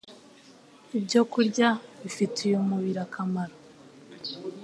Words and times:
ibyokurya 0.97 1.69
bifitiye 2.01 2.53
gusa 2.55 2.61
umubiri 2.65 2.99
akamaro, 3.05 3.55